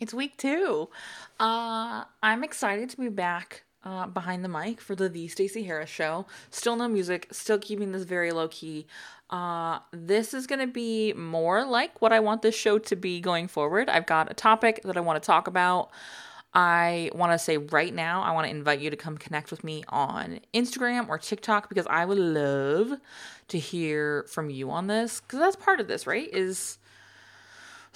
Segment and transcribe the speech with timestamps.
[0.00, 0.88] It's week two.
[1.40, 5.90] Uh, I'm excited to be back uh, behind the mic for the The Stacey Harris
[5.90, 6.26] Show.
[6.50, 8.86] Still no music, still keeping this very low key.
[9.28, 13.20] Uh, this is going to be more like what I want this show to be
[13.20, 13.88] going forward.
[13.88, 15.90] I've got a topic that I want to talk about.
[16.54, 19.64] I want to say right now, I want to invite you to come connect with
[19.64, 22.98] me on Instagram or TikTok because I would love
[23.48, 26.28] to hear from you on this because that's part of this, right?
[26.32, 26.78] Is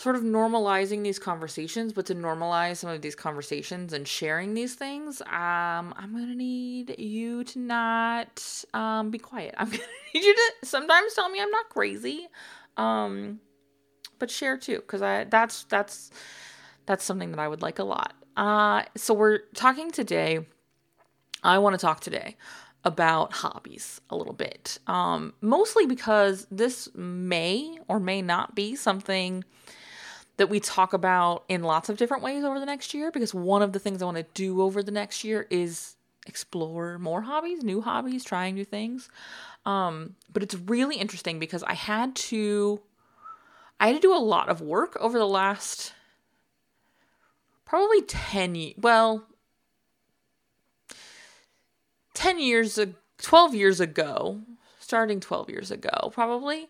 [0.03, 4.75] sort of normalizing these conversations, but to normalize some of these conversations and sharing these
[4.75, 9.55] things, um, I'm gonna need you to not um, be quiet.
[9.59, 12.27] I'm gonna need you to sometimes tell me I'm not crazy,
[12.77, 13.39] um,
[14.19, 16.11] but share too, because I that's that's
[16.87, 18.15] that's something that I would like a lot.
[18.37, 20.41] Uh, so we're talking today.
[21.45, 22.37] I want to talk today
[22.85, 29.45] about hobbies a little bit, um, mostly because this may or may not be something
[30.43, 33.63] that we talk about in lots of different ways over the next year because one
[33.63, 35.95] of the things I want to do over the next year is
[36.27, 39.09] explore more hobbies, new hobbies, trying new things.
[39.65, 42.81] Um, but it's really interesting because I had to
[43.79, 45.95] I had to do a lot of work over the last
[47.65, 49.23] probably 10 years, well
[52.15, 52.81] 10 years
[53.19, 54.41] 12 years ago,
[54.81, 56.69] starting 12 years ago probably.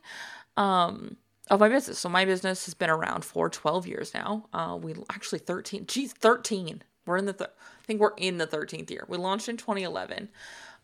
[0.59, 1.17] Um
[1.51, 1.99] of my business.
[1.99, 4.49] So my business has been around for 12 years now.
[4.53, 5.87] Uh, we actually 13.
[5.87, 6.83] Geez, 13.
[7.05, 9.05] We're in the th- I think we're in the 13th year.
[9.09, 10.29] We launched in 2011.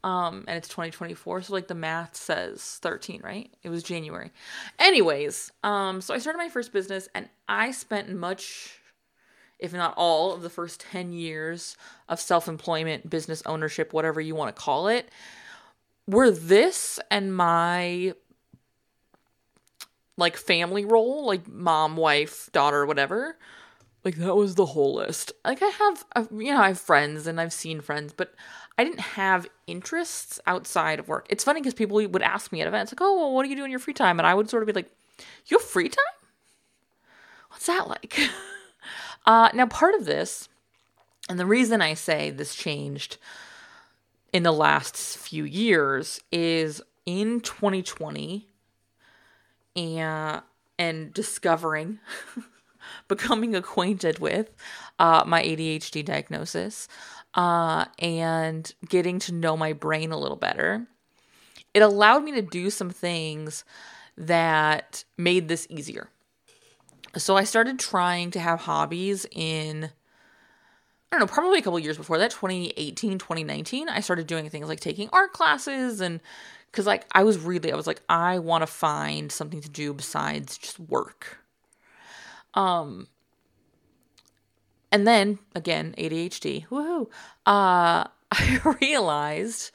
[0.04, 3.52] Um, and it's 2024, so like the math says 13, right?
[3.64, 4.30] It was January.
[4.78, 8.78] Anyways, um, so I started my first business and I spent much,
[9.58, 11.76] if not all, of the first 10 years
[12.08, 15.10] of self-employment, business ownership, whatever you want to call it,
[16.06, 18.14] were this and my
[20.18, 23.38] like family role, like mom, wife, daughter, whatever.
[24.04, 25.32] Like that was the whole list.
[25.44, 28.34] Like I have, uh, you know, I have friends and I've seen friends, but
[28.76, 31.26] I didn't have interests outside of work.
[31.30, 33.56] It's funny because people would ask me at events, like, "Oh, well, what do you
[33.56, 34.90] do in your free time?" And I would sort of be like,
[35.46, 36.04] "You have free time?
[37.50, 38.18] What's that like?"
[39.26, 40.48] uh, now, part of this,
[41.28, 43.18] and the reason I say this changed
[44.32, 48.48] in the last few years is in 2020
[49.78, 50.42] and
[50.78, 51.98] and discovering
[53.08, 54.50] becoming acquainted with
[54.98, 56.88] uh, my ADHD diagnosis
[57.34, 60.86] uh, and getting to know my brain a little better,
[61.74, 63.64] it allowed me to do some things
[64.16, 66.08] that made this easier.
[67.16, 69.90] So I started trying to have hobbies in, I
[71.10, 73.88] don't know, probably a couple years before that, 2018, 2019.
[73.88, 76.20] I started doing things like taking art classes and
[76.70, 79.92] because like I was really I was like I want to find something to do
[79.92, 81.38] besides just work.
[82.54, 83.08] Um
[84.90, 86.66] and then again ADHD.
[86.68, 87.08] Woohoo.
[87.46, 89.70] Uh I realized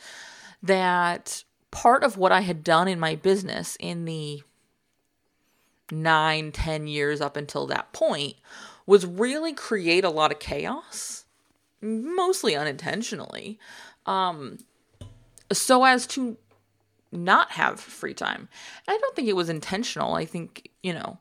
[0.61, 4.43] that part of what I had done in my business in the
[5.91, 8.35] nine, ten years up until that point
[8.85, 11.25] was really create a lot of chaos,
[11.81, 13.59] mostly unintentionally,
[14.05, 14.59] um,
[15.51, 16.37] so as to
[17.13, 18.49] not have free time.
[18.87, 20.15] And I don't think it was intentional.
[20.15, 21.19] I think, you know,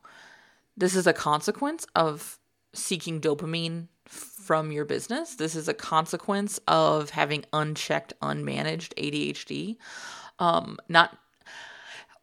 [0.77, 2.39] this is a consequence of
[2.75, 5.37] seeking dopamine from your business.
[5.37, 9.77] This is a consequence of having unchecked, unmanaged ADHD.
[10.39, 11.17] Um, not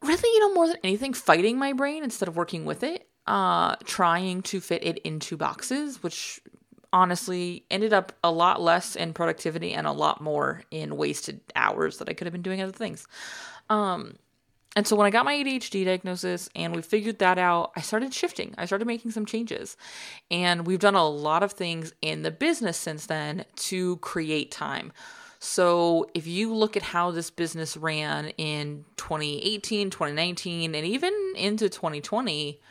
[0.02, 3.76] really, you know, more than anything, fighting my brain instead of working with it, uh,
[3.86, 6.42] trying to fit it into boxes, which
[6.92, 11.98] honestly ended up a lot less in productivity and a lot more in wasted hours
[12.00, 13.08] that I could have been doing other things.
[13.70, 14.16] Um,
[14.76, 18.14] and so when I got my ADHD diagnosis and we figured that out, I started
[18.14, 18.54] shifting.
[18.58, 19.76] I started making some changes.
[20.30, 24.92] And we've done a lot of things in the business since then to create time.
[25.40, 31.70] So if you look at how this business ran in 2018, 2019, and even into
[31.70, 32.62] 2020,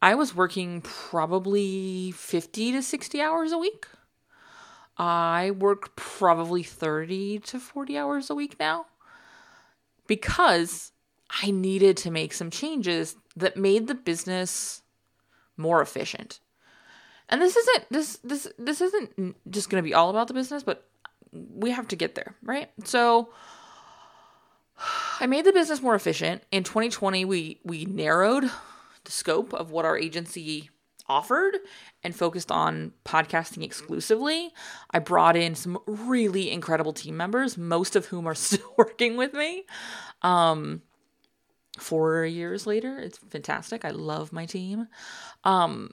[0.00, 3.86] I was working probably 50 to 60 hours a week.
[4.96, 8.86] I work probably 30 to 40 hours a week now
[10.06, 10.92] because
[11.42, 14.82] I needed to make some changes that made the business
[15.56, 16.40] more efficient.
[17.28, 20.62] And this isn't this this this isn't just going to be all about the business,
[20.62, 20.86] but
[21.32, 22.70] we have to get there, right?
[22.84, 23.30] So
[25.20, 26.42] I made the business more efficient.
[26.52, 28.50] In 2020, we we narrowed
[29.04, 30.70] the scope of what our agency
[31.06, 31.58] offered
[32.02, 34.52] and focused on podcasting exclusively.
[34.90, 39.32] I brought in some really incredible team members, most of whom are still working with
[39.32, 39.64] me.
[40.22, 40.82] Um,
[41.78, 43.84] four years later, it's fantastic.
[43.84, 44.88] I love my team.
[45.44, 45.90] Um,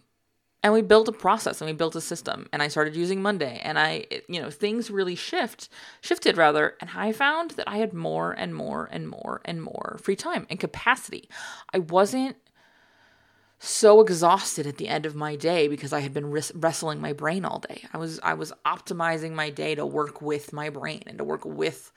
[0.64, 3.60] and we built a process and we built a system and i started using monday
[3.64, 5.70] and i you know things really shift
[6.02, 9.98] shifted rather and i found that i had more and more and more and more
[10.02, 11.28] free time and capacity
[11.74, 12.36] i wasn't
[13.64, 17.14] so exhausted at the end of my day because i had been ris- wrestling my
[17.14, 21.04] brain all day i was i was optimizing my day to work with my brain
[21.06, 21.92] and to work with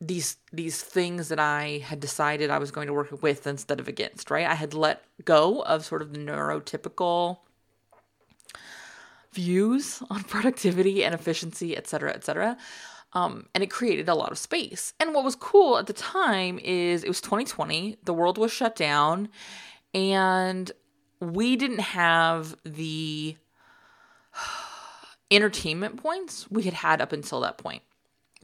[0.00, 3.88] these these things that I had decided I was going to work with instead of
[3.88, 4.46] against, right?
[4.46, 7.38] I had let go of sort of the neurotypical
[9.32, 12.56] views on productivity and efficiency, et cetera, et cetera.
[13.12, 14.92] Um, and it created a lot of space.
[14.98, 18.74] And what was cool at the time is it was 2020, the world was shut
[18.74, 19.28] down,
[19.94, 20.70] and
[21.20, 23.36] we didn't have the
[25.30, 27.82] entertainment points we had had up until that point,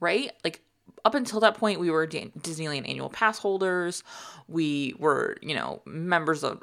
[0.00, 0.32] right?
[0.44, 0.62] Like
[1.04, 4.02] up until that point, we were Disneyland annual pass holders.
[4.48, 6.62] We were, you know, members of,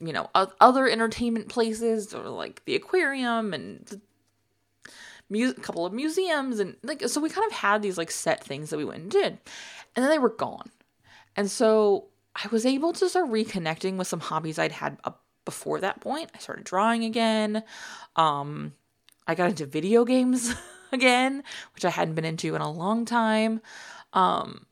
[0.00, 4.00] you know, other entertainment places or like the aquarium and
[5.32, 6.60] a couple of museums.
[6.60, 9.10] And like, so we kind of had these like set things that we went and
[9.10, 9.38] did.
[9.94, 10.70] And then they were gone.
[11.36, 14.98] And so I was able to start reconnecting with some hobbies I'd had
[15.44, 16.30] before that point.
[16.34, 17.62] I started drawing again.
[18.16, 18.72] Um,
[19.26, 20.54] I got into video games.
[20.94, 21.42] again,
[21.74, 23.60] which I hadn't been into in a long time.
[24.14, 24.64] Um,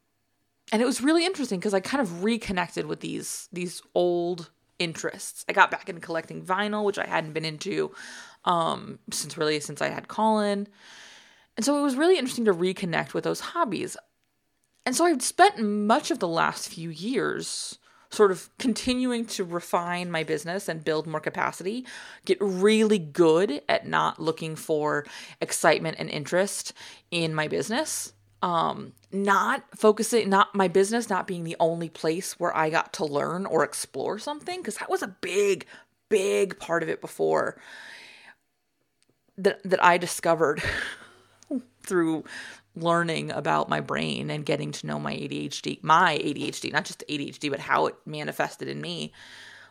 [0.70, 5.44] and it was really interesting because I kind of reconnected with these these old interests.
[5.48, 7.94] I got back into collecting vinyl, which I hadn't been into
[8.46, 10.66] um, since really since I had Colin.
[11.56, 13.98] And so it was really interesting to reconnect with those hobbies.
[14.84, 17.78] And so I've spent much of the last few years
[18.10, 21.86] sort of continuing to refine my business and build more capacity,
[22.26, 25.06] get really good at not looking for
[25.40, 26.74] excitement and interest
[27.10, 28.12] in my business.
[28.42, 33.04] Um, not focusing, not my business, not being the only place where I got to
[33.04, 35.64] learn or explore something, because that was a big,
[36.08, 37.56] big part of it before
[39.38, 40.62] that that I discovered
[41.82, 42.24] through
[42.74, 47.50] learning about my brain and getting to know my ADHD, my ADHD, not just ADHD,
[47.50, 49.12] but how it manifested in me,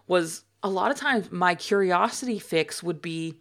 [0.08, 3.36] was a lot of times my curiosity fix would be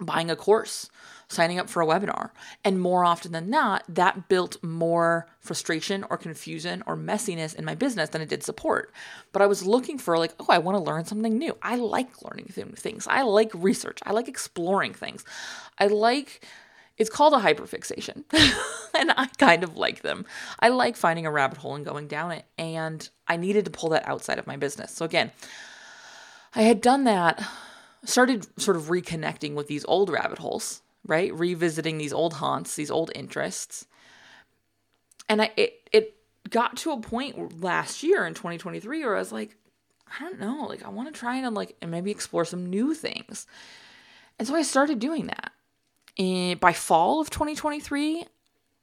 [0.00, 0.90] buying a course,
[1.28, 2.30] signing up for a webinar.
[2.64, 7.76] And more often than not, that built more frustration or confusion or messiness in my
[7.76, 8.92] business than it did support.
[9.32, 11.56] But I was looking for, like, oh, I want to learn something new.
[11.62, 12.46] I like learning
[12.76, 13.06] things.
[13.06, 14.00] I like research.
[14.04, 15.24] I like exploring things.
[15.78, 16.44] I like
[16.96, 18.24] it's called a hyperfixation.
[18.98, 20.24] and I kind of like them.
[20.60, 22.44] I like finding a rabbit hole and going down it.
[22.56, 24.92] And I needed to pull that outside of my business.
[24.92, 25.32] So again,
[26.54, 27.44] I had done that,
[28.04, 31.34] started sort of reconnecting with these old rabbit holes, right?
[31.34, 33.86] Revisiting these old haunts, these old interests.
[35.28, 36.16] And I it it
[36.50, 39.56] got to a point last year in 2023 where I was like,
[40.06, 42.94] I don't know, like I want to try and like and maybe explore some new
[42.94, 43.46] things.
[44.38, 45.53] And so I started doing that
[46.16, 48.24] in, by fall of 2023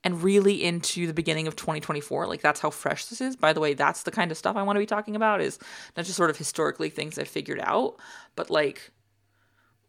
[0.04, 3.36] and really into the beginning of 2024 like that's how fresh this is.
[3.36, 5.58] By the way that's the kind of stuff i want to be talking about is
[5.96, 7.96] not just sort of historically things i've figured out
[8.36, 8.90] but like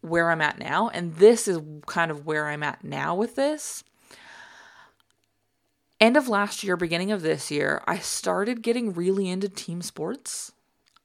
[0.02, 0.90] where i'm at now.
[0.90, 3.84] And this is kind of where i'm at now with this.
[6.00, 10.52] End of last year beginning of this year i started getting really into team sports.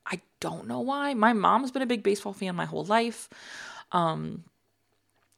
[0.07, 1.15] I don't know why.
[1.15, 3.29] My mom's been a big baseball fan my whole life.
[3.93, 4.45] Um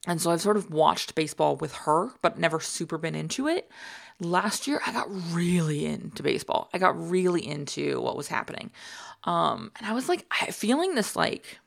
[0.07, 3.71] and so I've sort of watched baseball with her, but never super been into it.
[4.19, 6.71] Last year, I got really into baseball.
[6.73, 8.71] I got really into what was happening.
[9.25, 11.59] Um, and I was like, feeling this like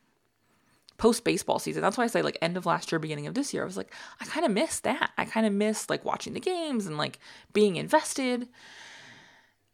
[0.97, 1.81] post baseball season.
[1.81, 3.63] That's why I say like end of last year, beginning of this year.
[3.63, 5.11] I was like, I kind of miss that.
[5.17, 7.19] I kind of miss like watching the games and like
[7.53, 8.47] being invested.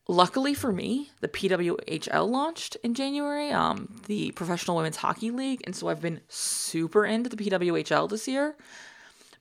[0.10, 5.75] Luckily for me, the PWHL launched in January, um, the Professional Women's Hockey League, and
[5.75, 8.56] so I've been super into the PWHL this year.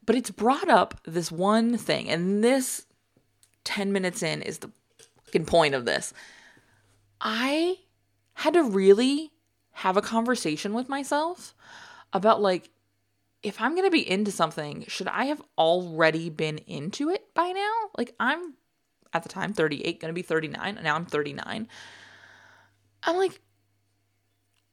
[0.04, 2.84] But it's brought up this one thing, and this
[3.64, 4.70] 10 minutes in is the
[5.24, 6.12] fucking point of this.
[7.18, 7.78] I
[8.34, 9.32] had to really
[9.72, 11.54] have a conversation with myself
[12.12, 12.68] about like
[13.42, 17.52] if I'm going to be into something, should I have already been into it by
[17.52, 17.72] now?
[17.96, 18.52] Like I'm
[19.12, 20.78] at the time 38, going to be 39.
[20.82, 21.68] Now I'm 39.
[23.02, 23.40] I'm like,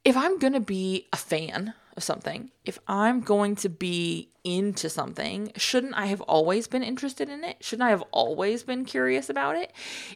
[0.03, 4.89] if I'm going to be a fan of something, if I'm going to be into
[4.89, 7.57] something, shouldn't I have always been interested in it?
[7.61, 9.71] Shouldn't I have always been curious about it?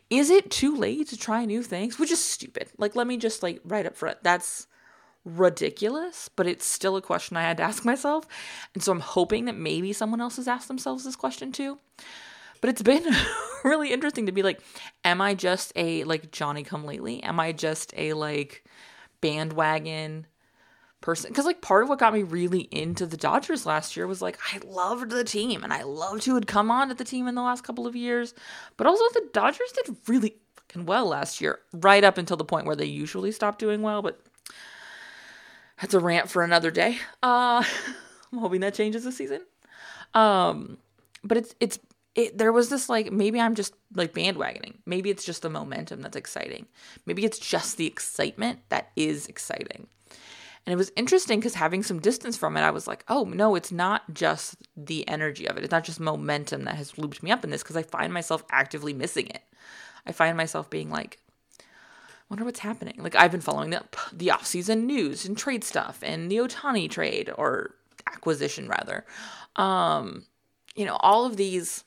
[0.10, 1.98] Is it too late to try new things?
[1.98, 2.70] Which is stupid.
[2.78, 4.20] Like, let me just like right up front.
[4.22, 4.68] That's
[5.26, 8.28] ridiculous, but it's still a question I had to ask myself.
[8.74, 11.80] And so I'm hoping that maybe someone else has asked themselves this question too.
[12.62, 13.06] But it's been
[13.64, 14.62] really interesting to be like,
[15.04, 17.24] am I just a like Johnny come lately?
[17.24, 18.64] Am I just a like
[19.22, 20.26] bandwagon
[21.02, 24.22] person because like part of what got me really into the Dodgers last year was
[24.22, 27.28] like I loved the team and I loved who had come on to the team
[27.28, 28.34] in the last couple of years,
[28.76, 32.66] but also the Dodgers did really fucking well last year, right up until the point
[32.66, 34.02] where they usually stop doing well.
[34.02, 34.20] But
[35.80, 36.98] that's a rant for another day.
[37.24, 37.64] Uh,
[38.32, 39.42] I'm hoping that changes this season.
[40.14, 40.78] Um,
[41.24, 41.80] but it's it's
[42.20, 44.76] it, there was this like maybe I'm just like bandwagoning.
[44.86, 46.68] Maybe it's just the momentum that's exciting.
[47.06, 49.88] Maybe it's just the excitement that is exciting.
[50.66, 53.56] And it was interesting because having some distance from it, I was like, oh, no,
[53.56, 55.64] it's not just the energy of it.
[55.64, 58.44] It's not just momentum that has looped me up in this because I find myself
[58.52, 59.42] actively missing it.
[60.06, 61.20] I find myself being like,
[62.30, 62.96] wonder what's happening.
[63.00, 63.84] Like I've been following the
[64.14, 67.76] the off-season news and trade stuff and the Ohtani trade or
[68.08, 69.06] acquisition rather.
[69.56, 70.26] Um,
[70.76, 71.84] you know, all of these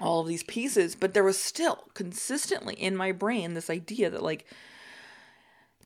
[0.00, 4.22] all of these pieces, but there was still consistently in my brain this idea that
[4.22, 4.44] like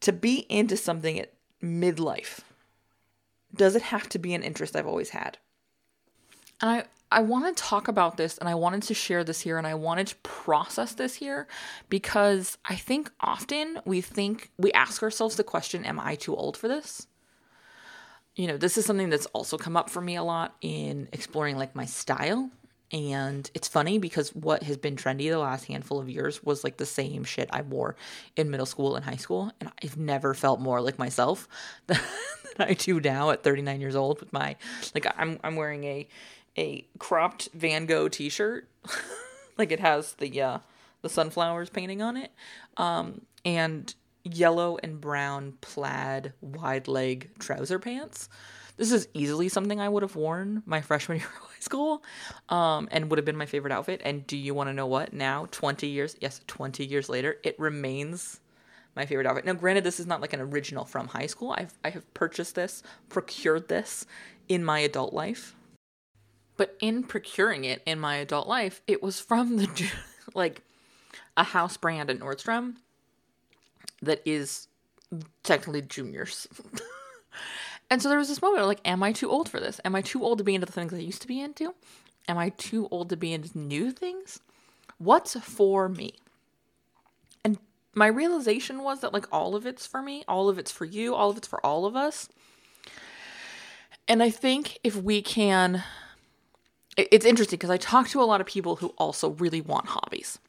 [0.01, 2.41] to be into something at midlife
[3.55, 5.39] does it have to be an interest I've always had?
[6.61, 9.57] And I I want to talk about this and I wanted to share this here
[9.57, 11.49] and I wanted to process this here
[11.89, 16.57] because I think often we think we ask ourselves the question am I too old
[16.57, 17.07] for this?
[18.37, 21.57] You know, this is something that's also come up for me a lot in exploring
[21.57, 22.51] like my style
[22.91, 26.79] and it's funny because what has been trendy the last handful of years was like
[26.79, 27.97] the same shit I wore
[28.35, 29.53] in middle school and high school.
[29.61, 31.49] And I've never felt more like myself
[31.87, 32.01] than
[32.59, 34.57] I do now at 39 years old with my
[34.95, 36.09] like I'm I'm wearing a
[36.57, 38.67] a cropped Van Gogh t-shirt.
[39.59, 40.59] like it has the uh
[41.03, 42.33] the sunflowers painting on it.
[42.79, 48.31] Um and yellow and brown plaid wide leg trouser pants.
[48.79, 52.03] This is easily something I would have worn my freshman year of high school
[52.49, 54.01] um, and would have been my favorite outfit.
[54.05, 55.13] And do you want to know what?
[55.13, 58.41] Now, 20 years, yes, 20 years later, it remains
[58.97, 59.45] my favorite outfit.
[59.45, 61.55] Now, granted, this is not like an original from high school.
[61.57, 64.07] I've, I have purchased this, procured this
[64.49, 65.55] in my adult life.
[66.57, 69.91] But in procuring it in my adult life, it was from the,
[70.35, 70.63] like,
[71.37, 72.75] a house brand at Nordstrom
[74.03, 74.69] that is
[75.43, 76.49] technically juniors.
[77.91, 79.81] And so there was this moment like, am I too old for this?
[79.85, 81.75] Am I too old to be into the things I used to be into?
[82.29, 84.41] Am I too old to be into new things?
[84.99, 86.13] What's for me?
[87.45, 87.59] And
[87.95, 91.15] my realization was that like all of it's for me, all of it's for you,
[91.15, 92.29] all of it's for all of us.
[94.07, 95.83] And I think if we can
[96.99, 100.41] it's interesting because I talk to a lot of people who also really want hobbies,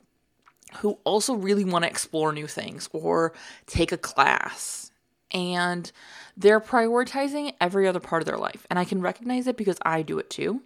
[0.77, 3.33] who also really want to explore new things or
[3.67, 4.88] take a class.
[5.31, 5.91] And
[6.35, 8.65] they're prioritizing every other part of their life.
[8.69, 10.61] And I can recognize it because I do it too.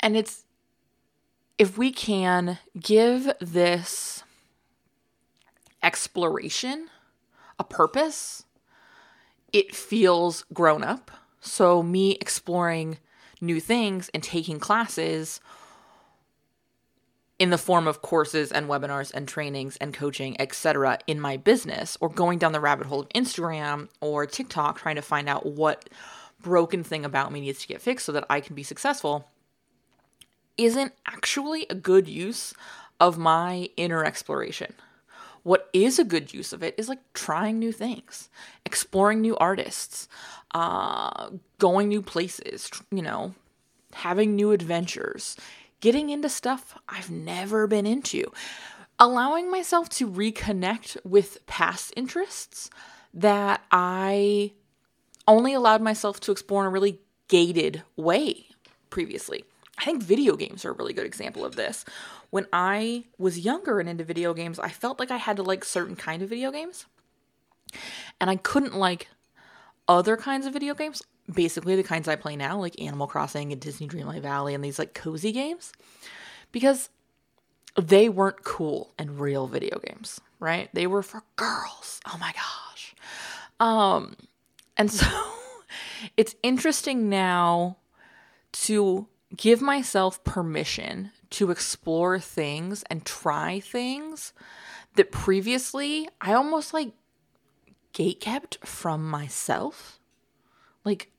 [0.00, 0.44] And it's
[1.58, 4.24] if we can give this
[5.82, 6.88] exploration
[7.58, 8.44] a purpose,
[9.52, 11.10] it feels grown up.
[11.42, 12.98] So, me exploring
[13.40, 15.40] new things and taking classes
[17.40, 21.96] in the form of courses and webinars and trainings and coaching, etc., in my business,
[22.00, 25.88] or going down the rabbit hole of Instagram or TikTok trying to find out what
[26.42, 29.26] broken thing about me needs to get fixed so that I can be successful,
[30.58, 32.52] isn't actually a good use
[33.00, 34.74] of my inner exploration.
[35.42, 38.28] What is a good use of it is like trying new things,
[38.66, 40.06] exploring new artists,
[40.54, 43.34] uh, going new places, you know,
[43.94, 45.36] having new adventures,
[45.80, 48.32] getting into stuff I've never been into,
[48.98, 52.70] allowing myself to reconnect with past interests
[53.14, 54.52] that I
[55.26, 58.46] only allowed myself to explore in a really gated way
[58.90, 59.44] previously.
[59.78, 61.84] I think video games are a really good example of this.
[62.28, 65.64] When I was younger and into video games, I felt like I had to like
[65.64, 66.86] certain kind of video games.
[68.20, 69.08] And I couldn't like
[69.88, 73.60] other kinds of video games basically the kinds I play now, like Animal Crossing and
[73.60, 75.72] Disney Dreamlight Valley and these like cozy games,
[76.52, 76.88] because
[77.76, 80.68] they weren't cool and real video games, right?
[80.72, 82.00] They were for girls.
[82.06, 82.94] Oh my gosh.
[83.60, 84.16] Um,
[84.76, 85.06] and so
[86.16, 87.76] it's interesting now
[88.52, 89.06] to
[89.36, 94.32] give myself permission to explore things and try things
[94.96, 96.92] that previously I almost like
[97.92, 100.00] gate kept from myself.
[100.84, 101.10] Like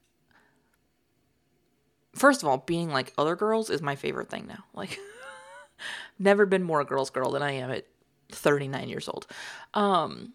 [2.14, 4.64] first of all, being like other girls is my favorite thing now.
[4.74, 5.00] Like,
[6.20, 7.86] never been more a girl's girl than I am at
[8.32, 9.28] 39 years old.
[9.74, 10.34] Um,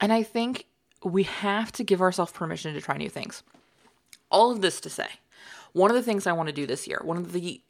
[0.00, 0.66] and I think
[1.02, 3.42] we have to give ourselves permission to try new things.
[4.30, 5.08] All of this to say,
[5.72, 7.60] one of the things I want to do this year, one of the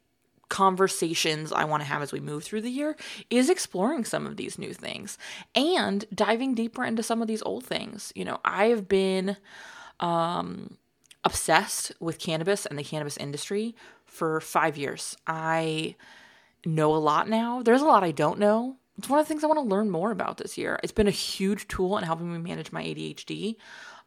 [0.49, 2.95] conversations I want to have as we move through the year
[3.29, 5.17] is exploring some of these new things
[5.55, 8.11] and diving deeper into some of these old things.
[8.15, 9.37] You know, I have been
[9.99, 10.77] um,
[11.25, 15.17] obsessed with cannabis and the cannabis industry for five years.
[15.27, 15.95] I
[16.65, 17.61] know a lot now.
[17.63, 18.77] There's a lot I don't know.
[18.97, 20.79] It's one of the things I want to learn more about this year.
[20.81, 23.57] It's been a huge tool in helping me manage my ADHD.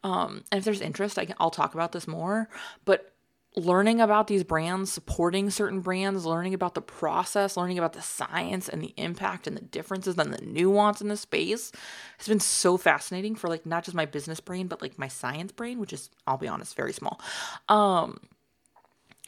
[0.02, 2.48] Um, and if there's interest, I can, I'll talk about this more.
[2.87, 3.12] But
[3.58, 8.68] learning about these brands, supporting certain brands, learning about the process, learning about the science
[8.68, 11.72] and the impact and the differences and the nuance in the space
[12.18, 15.52] has been so fascinating for like not just my business brain, but like my science
[15.52, 17.20] brain, which is, I'll be honest, very small.
[17.68, 18.20] Um,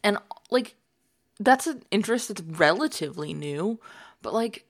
[0.03, 0.19] and
[0.51, 0.77] like
[1.39, 3.81] that's an interest that's relatively new,
[4.23, 4.67] but like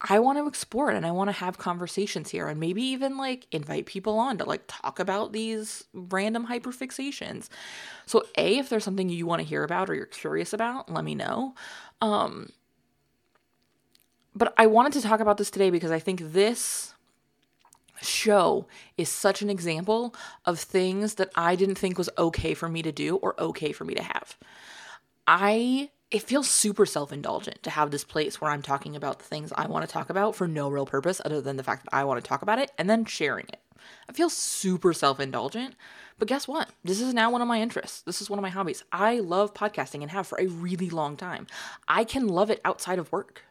[0.00, 3.16] I want to explore it and I want to have conversations here and maybe even
[3.16, 7.48] like invite people on to like talk about these random hyperfixations.
[8.06, 11.04] So A, if there's something you want to hear about or you're curious about, let
[11.04, 11.54] me know.
[12.00, 12.50] Um
[14.34, 16.94] but I wanted to talk about this today because I think this
[18.00, 20.14] show is such an example
[20.44, 23.84] of things that I didn't think was okay for me to do or okay for
[23.84, 24.36] me to have.
[25.26, 29.24] I it feels super self indulgent to have this place where I'm talking about the
[29.24, 31.94] things I want to talk about for no real purpose other than the fact that
[31.94, 33.60] I want to talk about it and then sharing it.
[34.08, 35.74] I feel super self indulgent,
[36.18, 36.70] but guess what?
[36.82, 38.02] This is now one of my interests.
[38.02, 38.84] This is one of my hobbies.
[38.90, 41.46] I love podcasting and have for a really long time.
[41.86, 43.42] I can love it outside of work.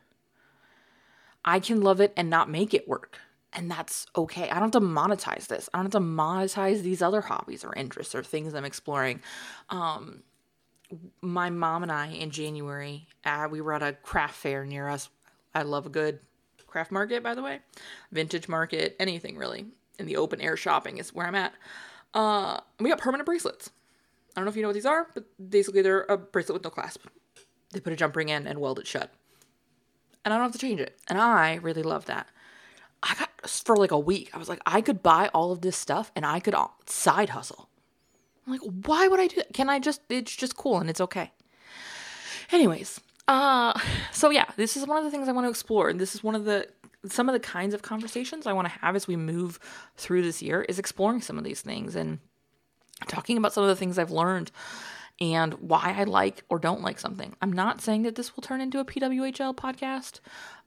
[1.46, 3.20] I can love it and not make it work.
[3.54, 4.50] And that's okay.
[4.50, 5.70] I don't have to monetize this.
[5.74, 9.22] I don't have to monetize these other hobbies or interests or things I'm exploring.
[9.70, 10.24] Um,
[11.22, 15.10] my mom and I in January, uh, we were at a craft fair near us.
[15.54, 16.20] I love a good
[16.68, 17.60] craft market, by the way,
[18.12, 19.66] vintage market, anything really.
[20.00, 21.54] In the open air shopping is where I'm at.
[22.14, 23.72] Uh, we got permanent bracelets.
[24.36, 26.64] I don't know if you know what these are, but basically they're a bracelet with
[26.64, 27.08] no clasp.
[27.72, 29.12] They put a jump ring in and weld it shut.
[30.24, 31.00] And I don't have to change it.
[31.08, 32.28] And I really love that.
[33.02, 34.30] I got for like a week.
[34.34, 37.67] I was like, I could buy all of this stuff and I could side hustle.
[38.48, 39.54] I'm like, why would I do that?
[39.54, 41.32] Can I just, it's just cool and it's okay.
[42.52, 43.78] Anyways, uh,
[44.12, 45.90] so yeah, this is one of the things I want to explore.
[45.90, 46.68] And this is one of the,
[47.06, 49.60] some of the kinds of conversations I want to have as we move
[49.98, 52.20] through this year is exploring some of these things and
[53.08, 54.52] talking about some of the things I've learned
[55.20, 57.36] and why I like or don't like something.
[57.42, 60.20] I'm not saying that this will turn into a PWHL podcast.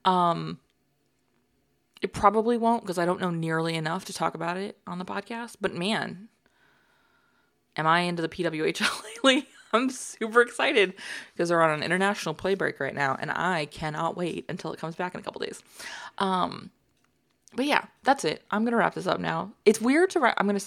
[0.05, 0.59] Um,
[2.03, 5.05] it probably won't because I don't know nearly enough to talk about it on the
[5.05, 5.57] podcast.
[5.61, 6.29] But man,
[7.77, 9.49] am I into the PWHL lately?
[9.73, 10.95] I'm super excited
[11.33, 14.81] because they're on an international play break right now, and I cannot wait until it
[14.81, 15.63] comes back in a couple days.
[16.19, 16.71] Um,
[17.55, 18.43] but yeah, that's it.
[18.51, 19.53] I'm gonna wrap this up now.
[19.65, 20.35] It's weird to wrap.
[20.39, 20.61] I'm gonna.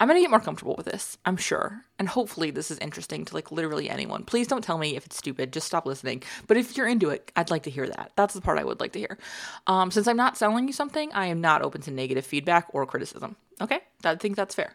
[0.00, 1.16] I'm gonna get more comfortable with this.
[1.24, 4.24] I'm sure, and hopefully this is interesting to like literally anyone.
[4.24, 5.52] Please don't tell me if it's stupid.
[5.52, 6.22] Just stop listening.
[6.48, 8.12] But if you're into it, I'd like to hear that.
[8.16, 9.18] That's the part I would like to hear.
[9.68, 12.84] Um, since I'm not selling you something, I am not open to negative feedback or
[12.86, 13.36] criticism.
[13.60, 14.74] Okay, I think that's fair.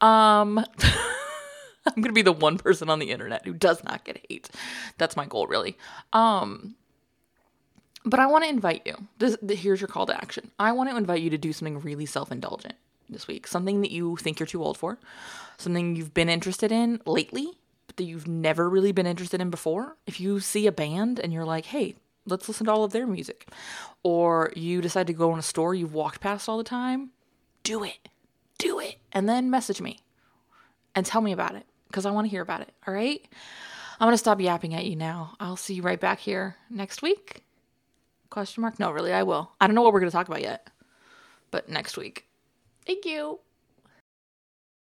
[0.00, 0.58] Um,
[1.86, 4.50] I'm gonna be the one person on the internet who does not get hate.
[4.98, 5.76] That's my goal, really.
[6.12, 6.76] Um,
[8.04, 8.94] but I want to invite you.
[9.18, 10.50] This, here's your call to action.
[10.58, 12.74] I want to invite you to do something really self-indulgent
[13.10, 13.46] this week.
[13.46, 14.98] Something that you think you're too old for.
[15.58, 19.96] Something you've been interested in lately, but that you've never really been interested in before.
[20.06, 21.96] If you see a band and you're like, "Hey,
[22.26, 23.48] let's listen to all of their music,"
[24.02, 27.10] or you decide to go in a store you've walked past all the time,
[27.62, 28.08] do it
[28.58, 30.00] do it and then message me
[30.94, 32.72] and tell me about it because I want to hear about it.
[32.86, 33.26] All right.
[33.98, 35.34] I'm going to stop yapping at you now.
[35.40, 37.44] I'll see you right back here next week.
[38.30, 38.78] Question mark?
[38.78, 39.50] No, really, I will.
[39.60, 40.70] I don't know what we're going to talk about yet,
[41.50, 42.26] but next week.
[42.86, 43.40] Thank you.